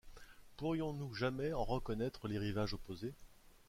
Pourrions-nous 0.57 1.13
jamais 1.13 1.53
en 1.53 1.63
reconnaître 1.63 2.27
les 2.27 2.39
rivages 2.39 2.73
opposés? 2.73 3.13